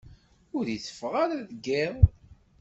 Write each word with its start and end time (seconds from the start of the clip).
Ur 0.57 0.65
iteffeɣ 0.67 1.13
ara 1.23 1.37
deg 1.49 1.59
yiḍ. 1.65 1.95